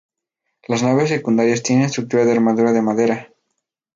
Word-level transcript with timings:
Las 0.67 0.81
naves 0.81 1.09
secundarias 1.09 1.61
tienen 1.61 1.85
estructura 1.85 2.25
de 2.25 2.31
armadura 2.31 2.71
de 2.71 2.81
madera. 2.81 3.31